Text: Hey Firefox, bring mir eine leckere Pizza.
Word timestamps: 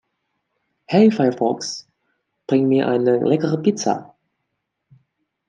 Hey 0.87 1.11
Firefox, 1.11 1.85
bring 2.47 2.67
mir 2.67 2.87
eine 2.87 3.19
leckere 3.19 3.61
Pizza. 3.61 4.15